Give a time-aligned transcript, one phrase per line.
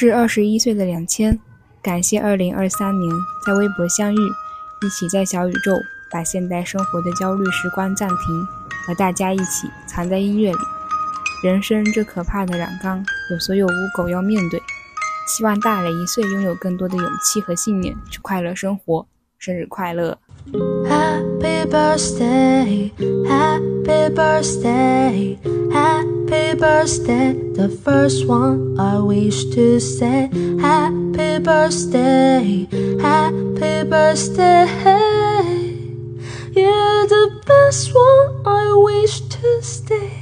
[0.00, 1.36] 是二十一岁的两千，
[1.82, 3.12] 感谢二零二三年
[3.44, 5.72] 在微博相遇，一起在小宇宙
[6.12, 8.46] 把现代生活的焦虑时光暂停，
[8.86, 10.58] 和大家一起藏在音乐里。
[11.42, 14.62] 人生这可怕的染缸，有所有污垢要面对。
[15.36, 19.04] 希望大了一岁，拥有更多的勇气和信念去快乐生活。
[19.40, 20.16] 生日快乐！
[26.30, 30.28] Happy birthday, the first one I wish to say.
[30.60, 32.68] Happy birthday,
[33.00, 34.68] happy birthday.
[36.58, 40.17] You're the best one I wish to stay.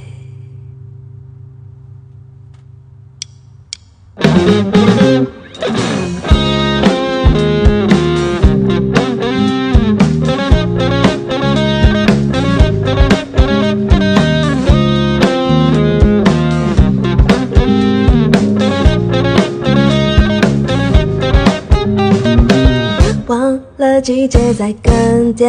[24.27, 25.47] 街在更迭，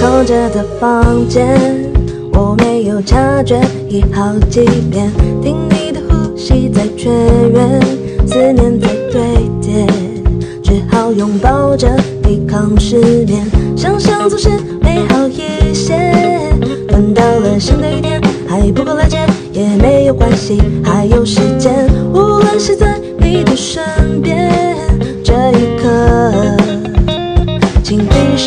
[0.00, 1.76] 空着的房间，
[2.32, 5.10] 我没有察觉已好几遍。
[5.42, 7.80] 听你的呼吸在确认，
[8.26, 9.22] 思念在堆
[9.60, 9.86] 叠，
[10.64, 11.88] 只好拥抱着
[12.22, 13.44] 抵抗失眠。
[13.76, 14.48] 想象总是
[14.80, 16.14] 美好一些，
[16.92, 19.18] 闻到了新的雨点，还不够了解，
[19.52, 21.86] 也没有关系，还有时间。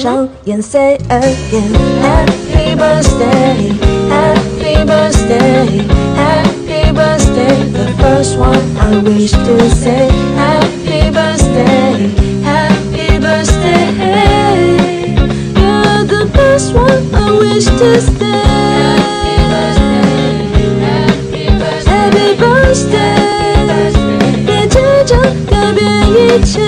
[0.01, 3.73] 上眼，say again。Happy birthday,
[4.09, 5.83] happy birthday,
[6.17, 7.57] happy birthday.
[7.73, 10.09] The first one I wish to say.
[10.37, 12.11] Happy birthday,
[12.43, 13.93] happy birthday.
[15.55, 18.25] You're the best one I wish to stay.
[21.85, 23.17] Happy birthday，
[24.47, 25.19] 别倔强，
[25.51, 25.81] 改变
[26.11, 26.61] 一切。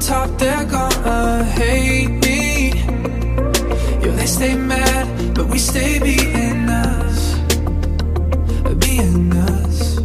[0.00, 2.70] top, they're gonna hate me
[4.04, 7.34] Yeah, they stay mad, but we stay being us
[8.80, 9.96] Being us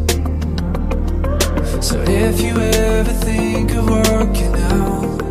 [1.86, 5.22] So if you ever think of working out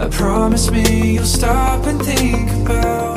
[0.00, 3.07] I promise me you'll stop and think about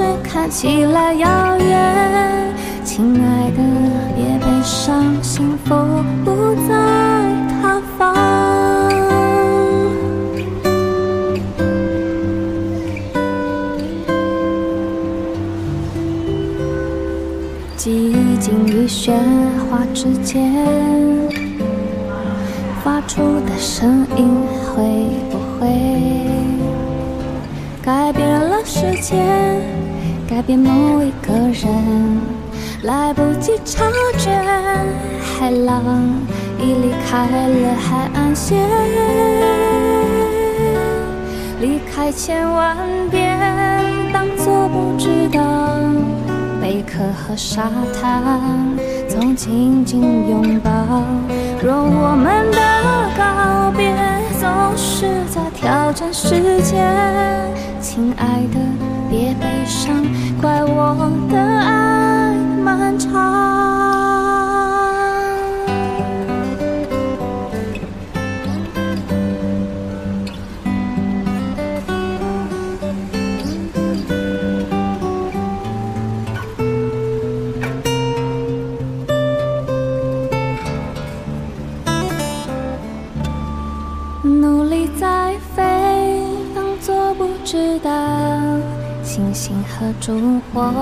[0.00, 3.60] 是看起来遥远，亲爱的，
[4.14, 5.74] 别悲伤，幸福
[6.24, 6.70] 不在
[7.60, 8.14] 他方。
[17.76, 19.12] 寂静与雪
[19.68, 20.64] 花之间，
[22.84, 24.28] 发出的声音
[24.62, 24.84] 会
[25.28, 25.68] 不会
[27.82, 29.76] 改变了世界？
[30.28, 32.20] 改变某一个人，
[32.82, 33.82] 来不及察
[34.18, 34.30] 觉，
[35.40, 35.82] 海浪
[36.60, 38.58] 已离开了海岸线，
[41.62, 42.76] 离开千万
[43.10, 43.38] 遍，
[44.12, 45.40] 当作不知道。
[46.60, 48.22] 贝壳和沙滩
[49.08, 50.70] 从紧紧拥抱，
[51.62, 52.60] 若我们的
[53.16, 53.96] 告别
[54.38, 57.42] 总是在挑战时间，
[57.80, 58.97] 亲爱的。
[59.10, 60.04] 别悲伤，
[60.40, 63.77] 怪我的爱漫长。
[90.00, 90.72] 烛火，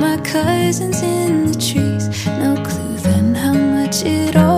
[0.00, 2.26] my cousins in the trees.
[2.26, 4.55] No clue then how much it all.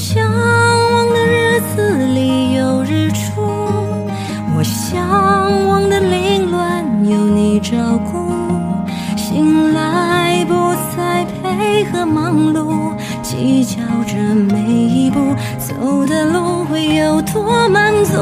[0.00, 3.42] 向往的日子里有日出，
[4.54, 5.04] 我向
[5.66, 7.74] 往的凌乱有你照
[8.12, 8.32] 顾。
[9.16, 10.54] 醒来不
[10.96, 18.12] 再配合忙碌，计较着每一步走的路会有多满足。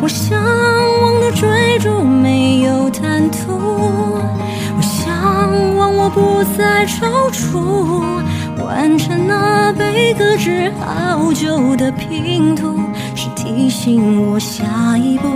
[0.00, 8.26] 我向往的追逐没有贪图，我向往我不再踌躇。
[8.68, 12.78] 完成那被搁置好久的拼图，
[13.14, 15.26] 是提醒我下一步。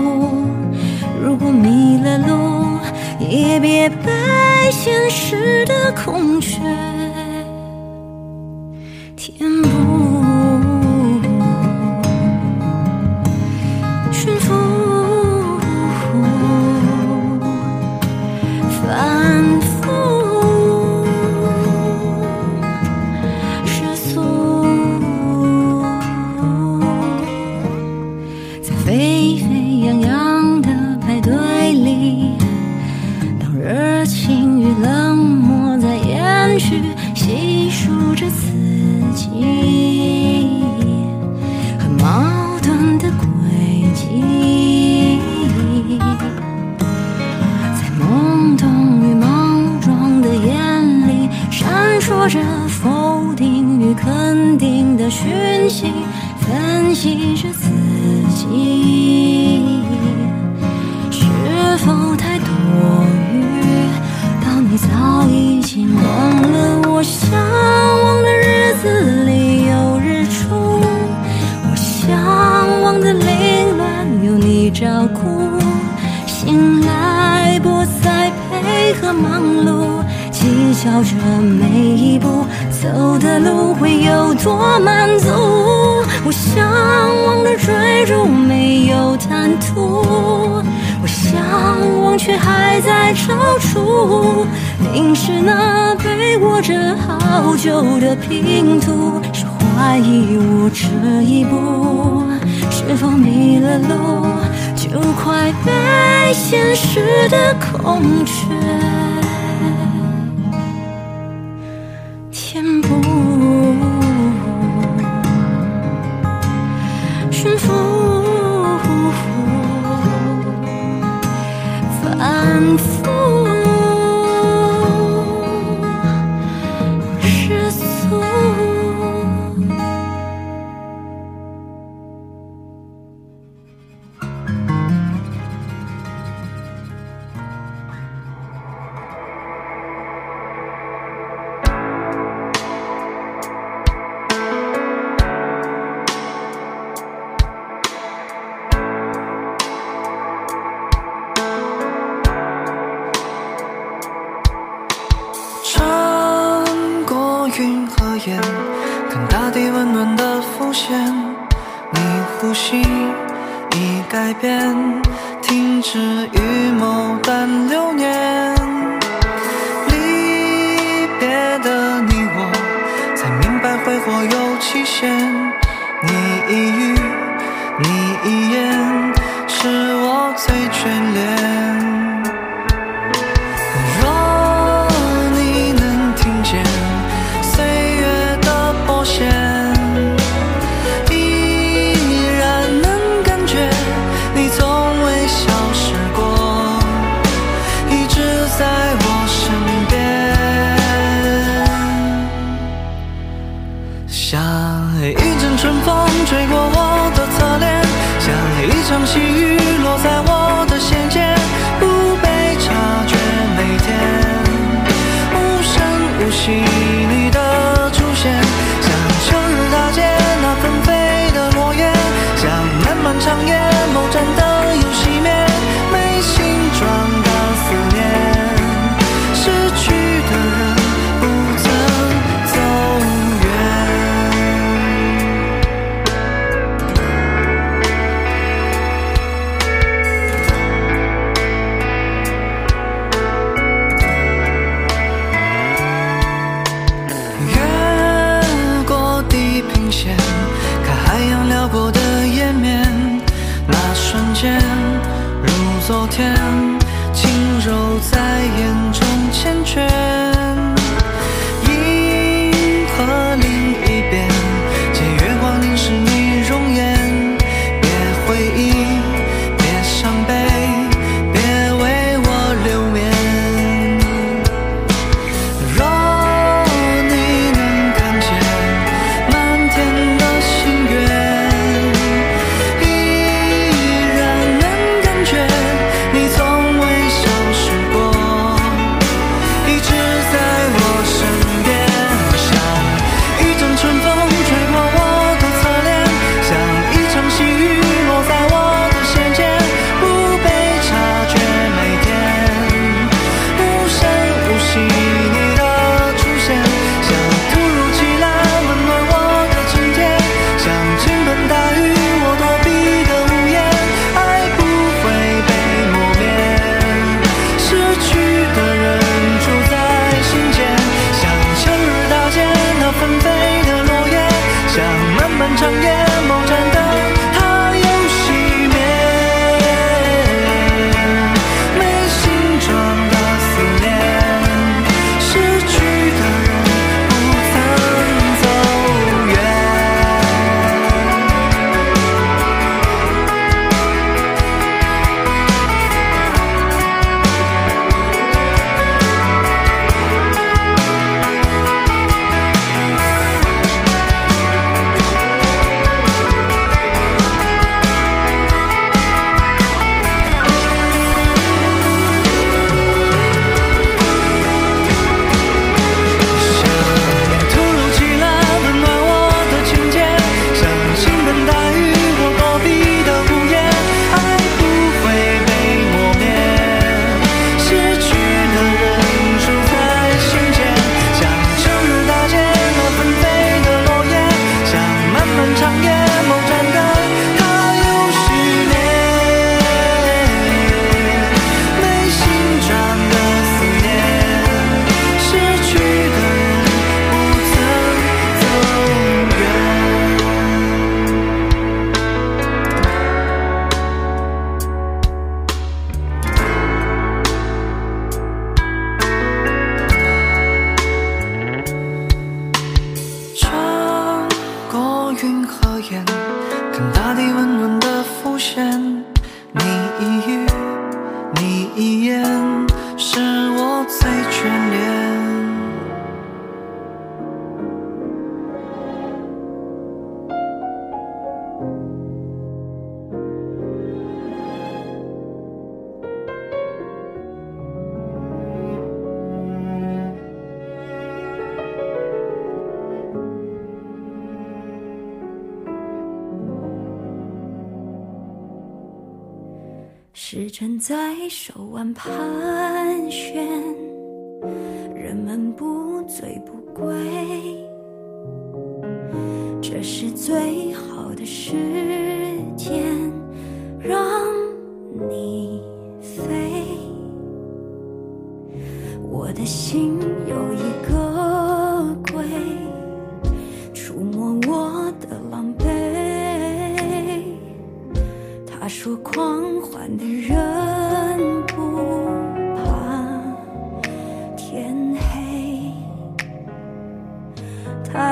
[1.19, 2.79] 如果迷了路，
[3.21, 4.11] 也别被
[4.71, 6.61] 现实的空缺。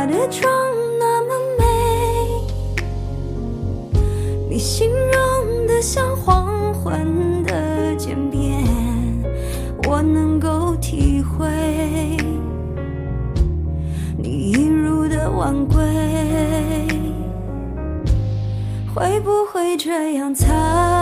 [0.07, 0.49] 的妆
[0.99, 1.67] 那么美，
[4.49, 5.13] 你形容
[5.67, 8.65] 的像黄昏的渐变，
[9.89, 11.37] 我能够体会。
[14.17, 15.77] 你一如的晚归，
[18.95, 20.99] 会不会这样才？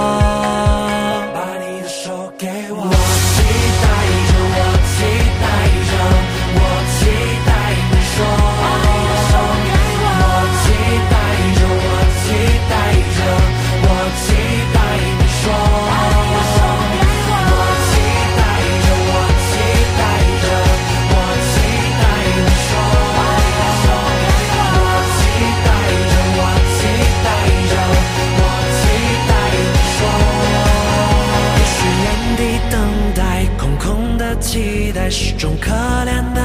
[35.38, 36.42] 种可怜的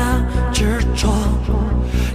[0.54, 1.10] 执着，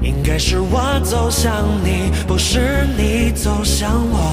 [0.01, 4.33] 应该是我走向你，不是你走向我。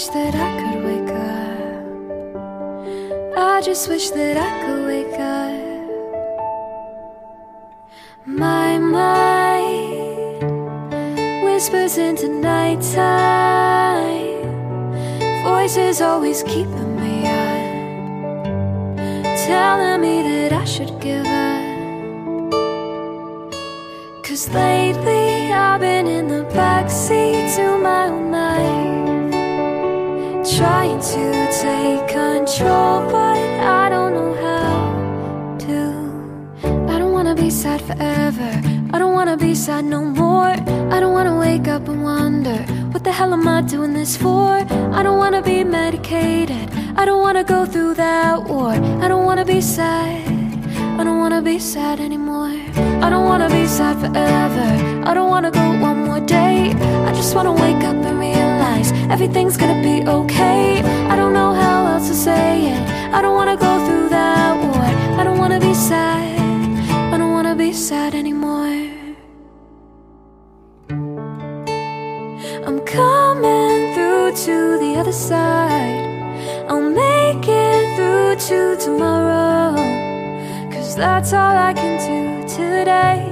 [0.00, 1.10] wish that I could wake
[1.44, 1.84] up.
[3.38, 5.52] I just wish that I could wake up.
[8.26, 10.38] My mind
[11.44, 12.94] whispers into nighttime.
[15.44, 18.48] Voices always keeping me up,
[19.50, 22.54] telling me that I should give up.
[24.24, 28.08] Cause lately I've been in the backseat to my
[30.60, 31.24] trying to
[31.62, 33.38] take control, but
[33.82, 34.92] I don't know how
[35.64, 35.78] to.
[36.94, 38.50] I don't wanna be sad forever.
[38.94, 40.50] I don't wanna be sad no more.
[40.94, 42.58] I don't wanna wake up and wonder
[42.92, 44.50] what the hell am I doing this for?
[44.98, 46.64] I don't wanna be medicated.
[47.00, 48.72] I don't wanna go through that war.
[49.04, 50.22] I don't wanna be sad.
[51.00, 52.52] I don't wanna be sad anymore.
[53.00, 54.68] I don't wanna be sad forever.
[55.08, 56.60] I don't wanna go one more day.
[57.08, 58.49] I just wanna wake up and realize.
[59.10, 63.56] Everything's gonna be okay I don't know how else to say it I don't wanna
[63.56, 64.84] go through that war
[65.20, 66.30] I don't wanna be sad
[67.12, 68.88] I don't wanna be sad anymore
[72.66, 76.00] I'm coming through to the other side
[76.68, 79.74] I'll make it through to tomorrow
[80.72, 83.26] Cause that's all I can do today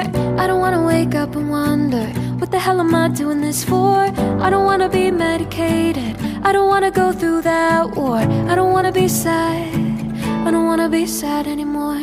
[0.41, 2.05] I don't wanna wake up and wonder
[2.39, 3.97] What the hell am I doing this for?
[3.99, 8.91] I don't wanna be medicated I don't wanna go through that war I don't wanna
[8.91, 9.84] be sad
[10.47, 11.97] I don't wanna be sad anymore.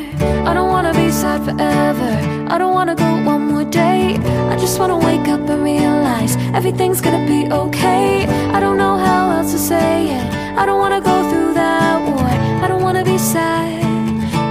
[0.48, 2.12] I don't wanna be sad forever.
[2.52, 4.16] I don't wanna go one more day.
[4.50, 8.26] I just wanna wake up and realize everything's gonna be okay.
[8.52, 10.58] I don't know how else to say it.
[10.58, 12.30] I don't wanna go through that war.
[12.64, 13.80] I don't wanna be sad.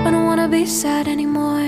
[0.07, 1.67] I don't wanna be sad anymore.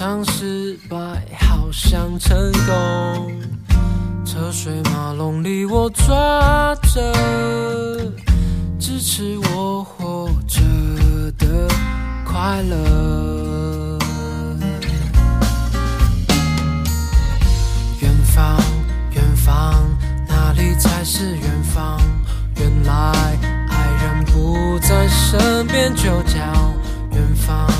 [0.00, 0.96] 尝失败，
[1.46, 3.42] 好想成功。
[4.24, 7.12] 车水马龙里，我抓着
[8.78, 10.62] 支持我活着
[11.32, 11.68] 的
[12.24, 13.98] 快乐。
[18.00, 18.58] 远方，
[19.14, 19.84] 远方，
[20.26, 22.00] 哪里才是远方？
[22.56, 23.38] 原来
[23.68, 26.38] 爱人不在身边，就叫
[27.12, 27.79] 远方。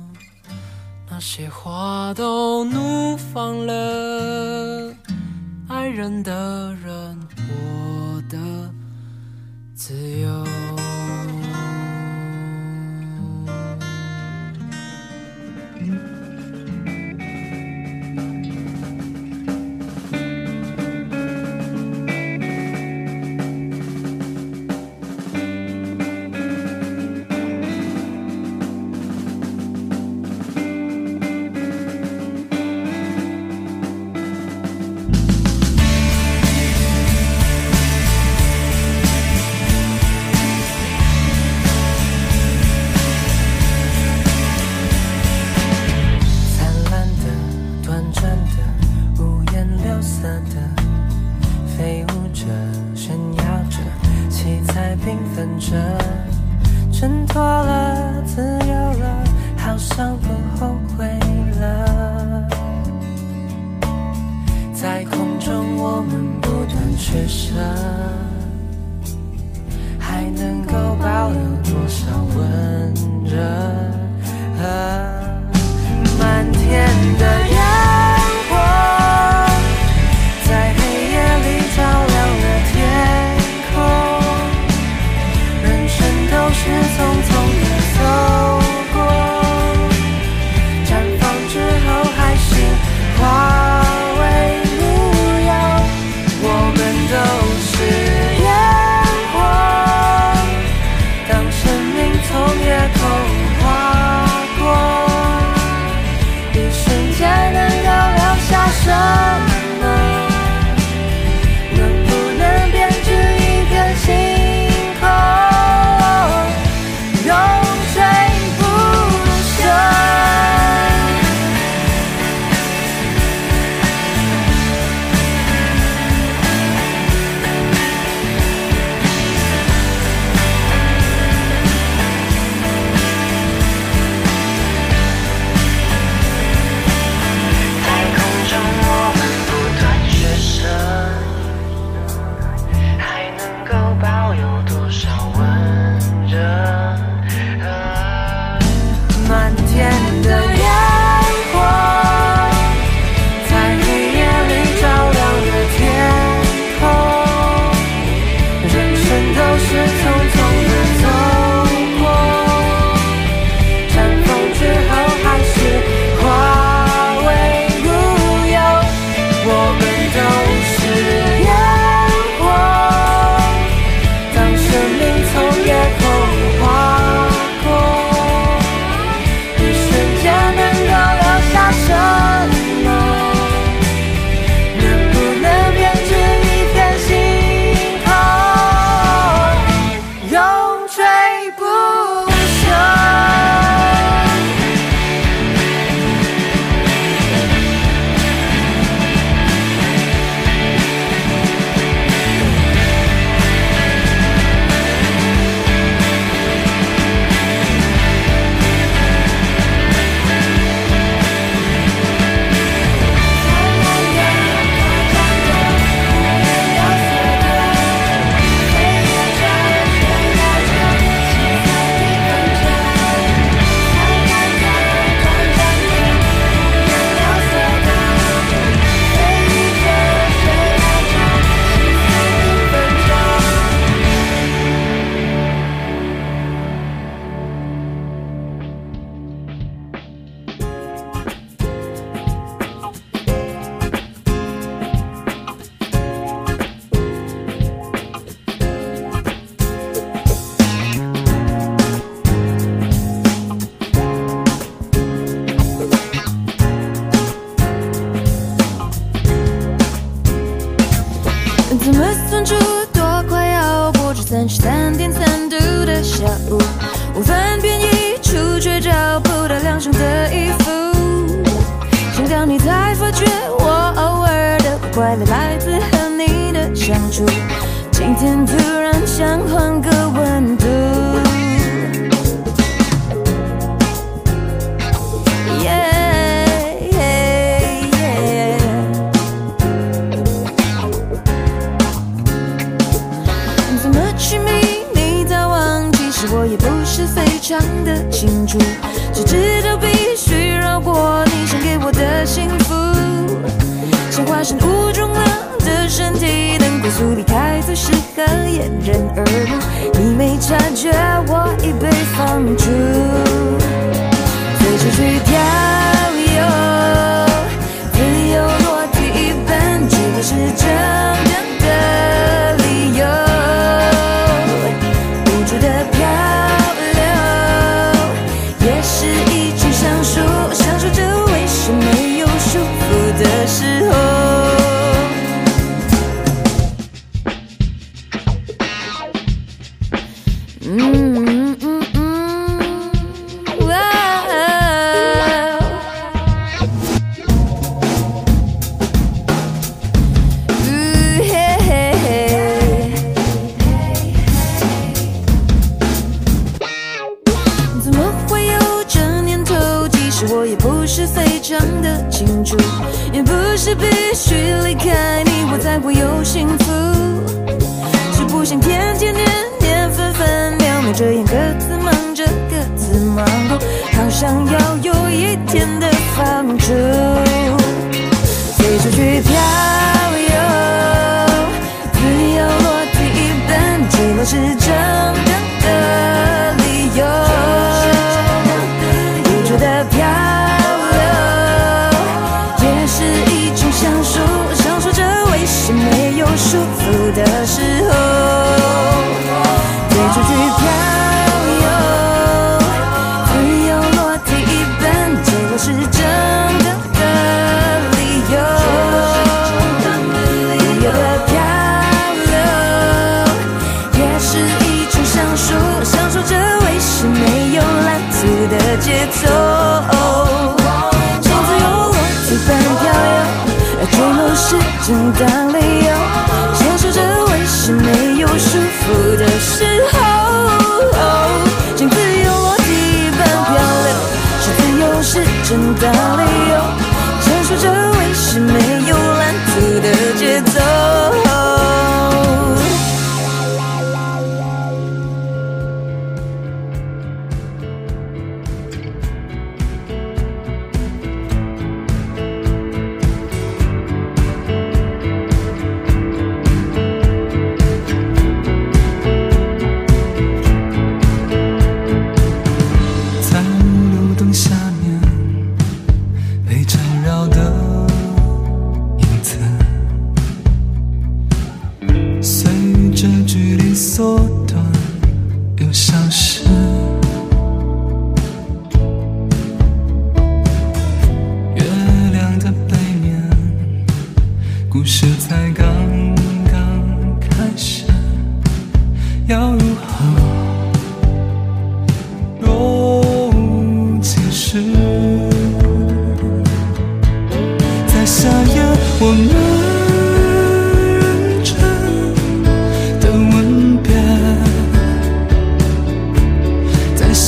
[1.13, 4.95] 那些花都怒放了，
[5.67, 8.39] 爱人的人，我的
[9.75, 10.60] 自由。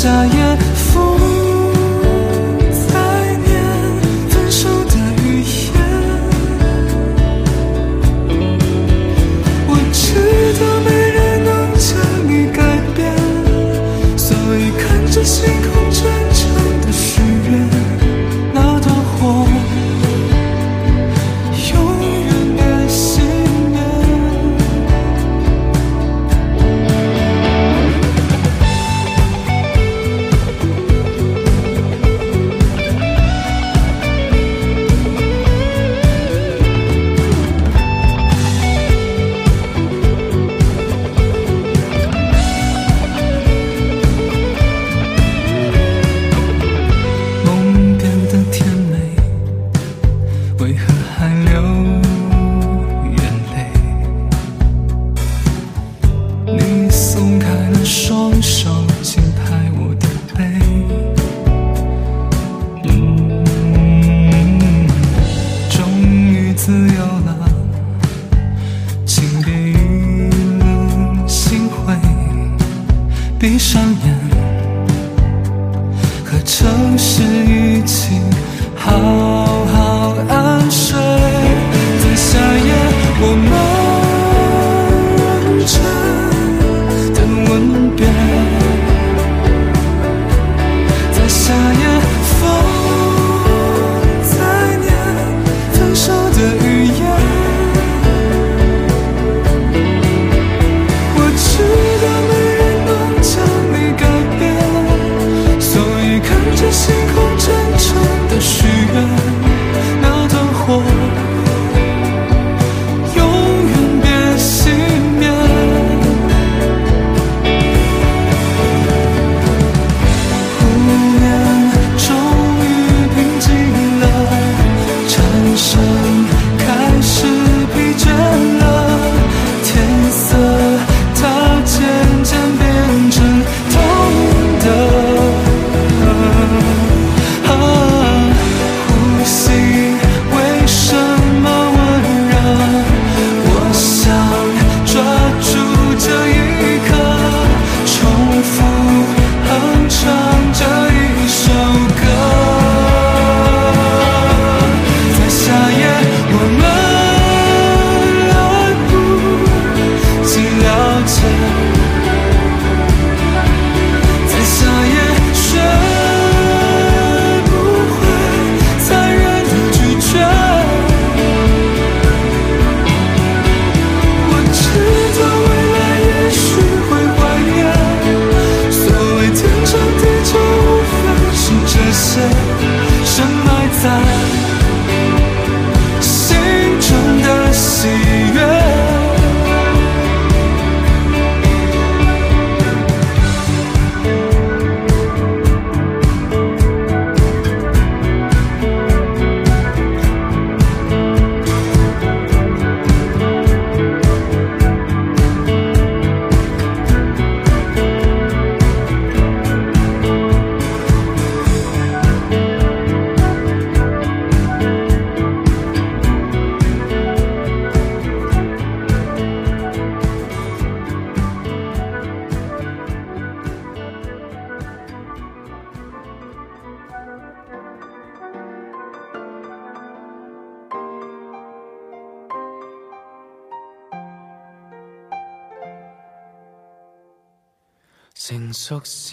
[0.04, 0.73] 夏夜。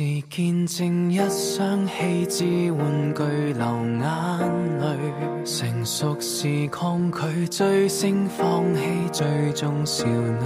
[0.03, 3.23] 是见证一双弃置玩具
[3.53, 3.67] 流
[4.01, 8.81] 眼泪，成熟是抗拒追星，放弃
[9.13, 10.41] 追宗少女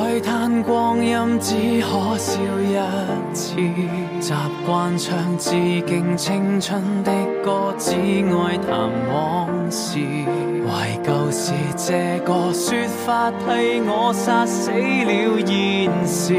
[0.00, 3.56] 慨叹光阴只可笑一次，
[4.20, 4.32] 习
[4.64, 5.50] 惯唱致
[5.82, 7.10] 敬青春的
[7.44, 9.98] 歌，只爱谈往事。
[10.68, 13.44] 怀旧是这个说法替
[13.88, 16.34] 我杀死了现时，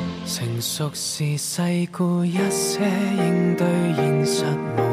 [0.04, 2.80] 游，成熟时世故一些，
[3.18, 3.66] 应对
[3.96, 4.89] 现实。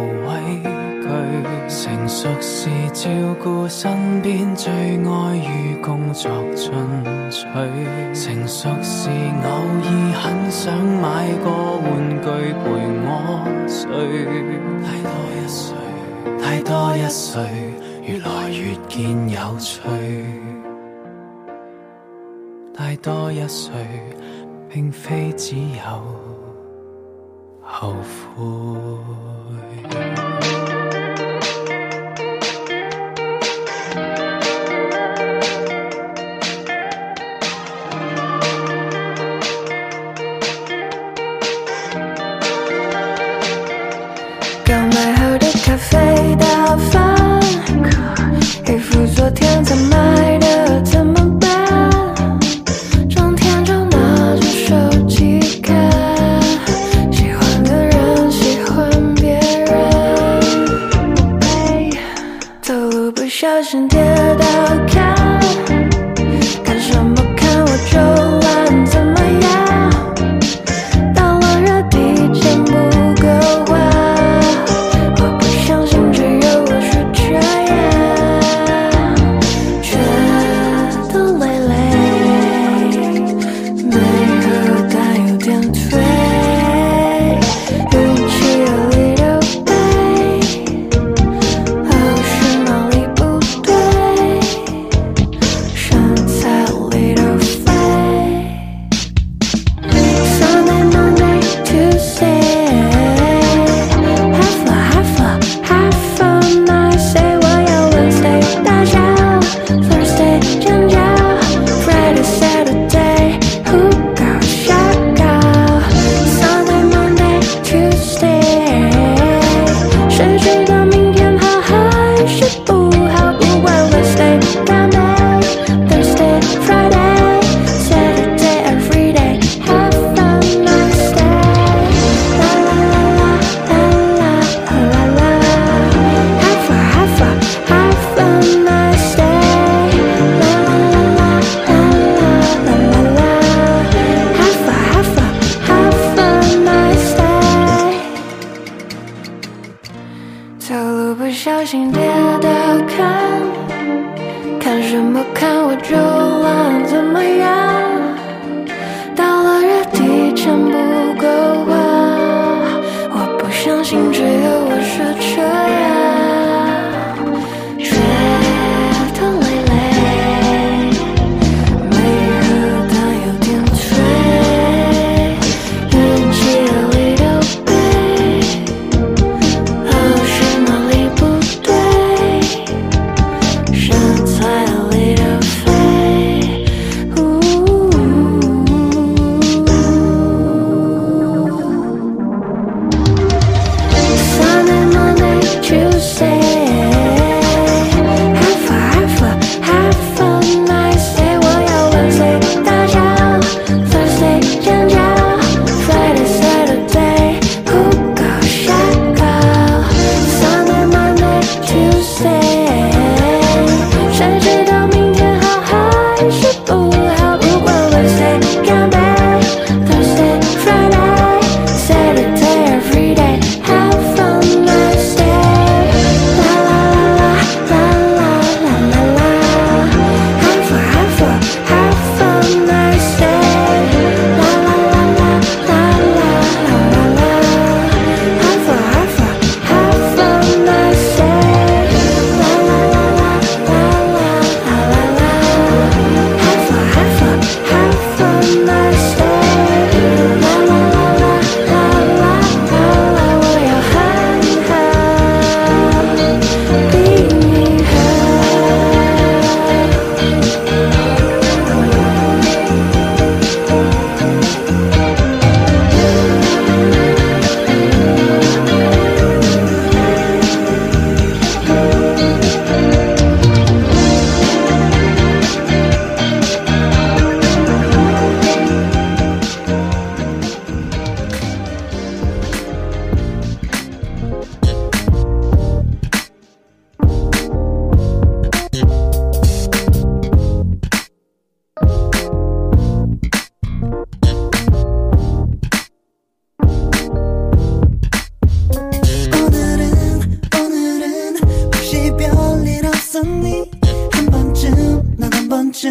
[2.27, 3.09] 熟是照
[3.43, 6.73] 顾身边最爱与工作进
[7.31, 7.47] 取，
[8.15, 9.15] 成熟是偶
[9.85, 11.51] 尔很想买个
[11.87, 12.65] 玩具陪
[13.05, 13.09] 我
[13.69, 13.79] 睡。
[16.43, 17.31] 太多一岁，太多一岁，
[18.03, 19.81] 越来越见有趣。
[22.75, 23.73] 太多一岁，
[24.69, 26.03] 并非只有
[27.63, 27.95] 后
[28.35, 28.43] 悔。
[45.77, 47.16] 飞到。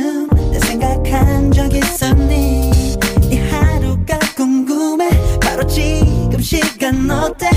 [0.02, 2.98] 번쯤 내 생각한 적 있었니
[3.30, 5.10] 네 하루가 궁금해
[5.42, 7.50] 바로 지금 시간 어때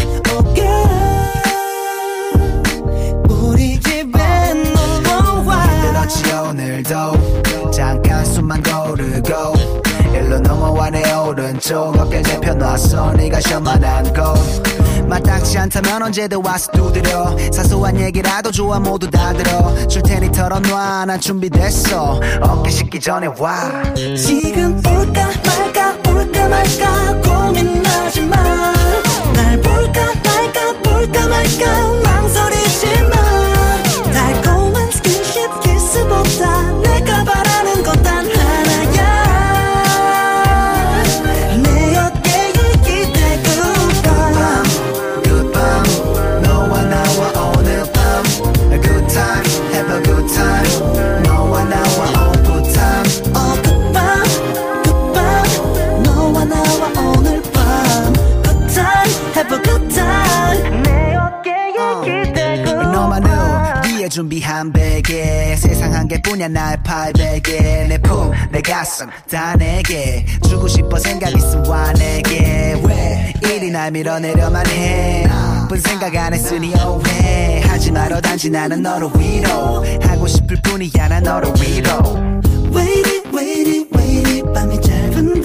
[11.69, 14.33] 속 어깨 내펴놨어 네가 셔만한 거
[15.07, 21.21] 마땅치 않다면 언제든 와서 두드려 사소한 얘기라도 좋아 모두 다 들어 줄 테니 털어놔 난
[21.21, 23.83] 준비됐어 어깨 씻기 전에 와
[24.17, 27.15] 지금 볼까 말까 볼까 말까
[27.51, 28.37] 고민하지 마
[29.35, 32.08] 날 볼까 말까 볼까 말까
[64.19, 70.99] 준비한 베개 세상 한 개뿐이야 날의 팔베개 내 품, 내 가슴 다 내게 주고 싶어
[70.99, 78.21] 생각 있음 와 내게 왜 일이 날 밀어내려만 해 나쁜 생각 안 했으니 오해하지 말어
[78.21, 81.91] 단지 나는 너를 위로 하고 싶을 뿐이야 나 너를 위로
[82.75, 85.38] Wait it, wait it, wait it 밤이 짧은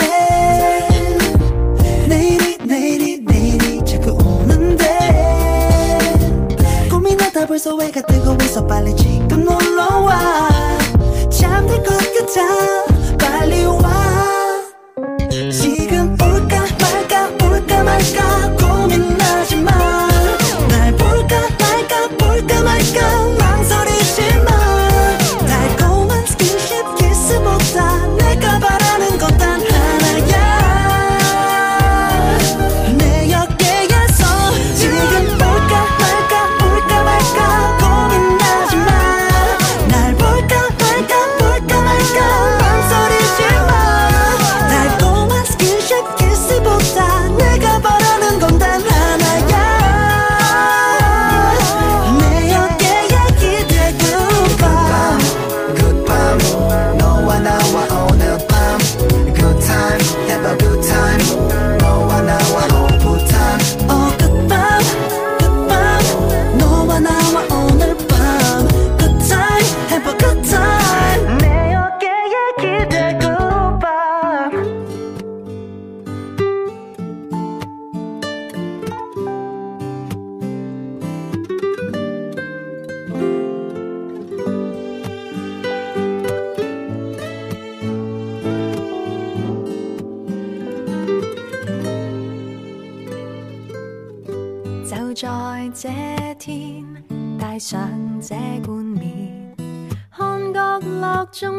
[7.53, 10.49] 벌써 왜가 뜨고 있서 빨리 지금 놀러와
[11.31, 14.32] 잠들 것 같아 빨리 와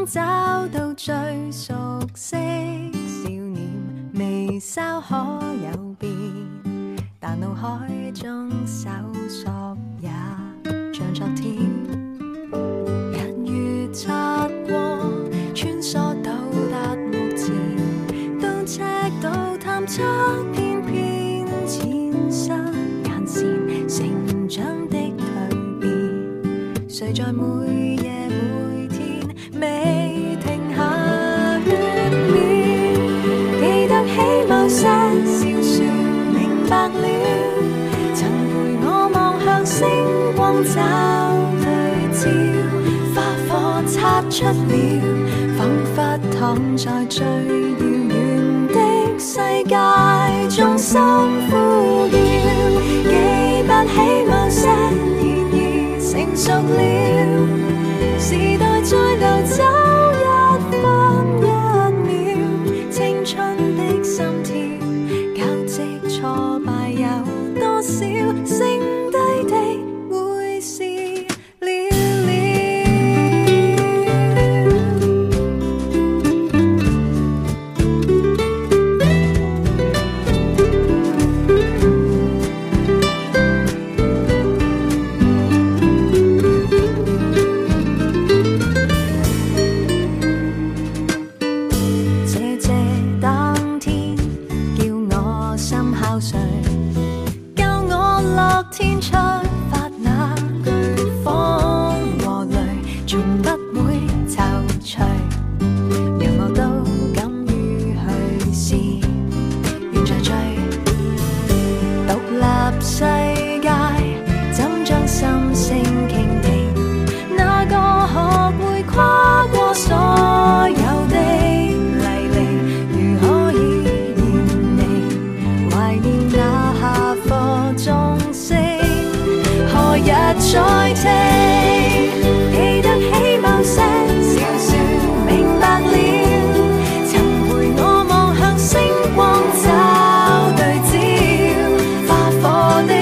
[0.07, 0.21] 找
[0.69, 1.15] 到最
[1.51, 1.73] 熟
[2.15, 2.35] 悉
[3.07, 4.11] 笑脸，
[4.47, 5.34] 微稍可。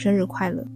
[0.00, 0.69] 生日快乐！